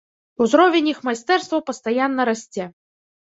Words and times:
Узровень 0.43 0.87
іх 0.93 0.99
майстэрства 1.09 1.59
пастаянна 1.69 2.25
расце. 2.31 2.65